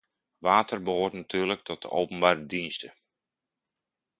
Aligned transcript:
Water 0.41 0.79
behoort 0.83 1.13
natuurlijk 1.13 1.63
tot 1.63 1.81
de 1.81 1.89
openbare 1.89 2.45
diensten. 2.45 2.93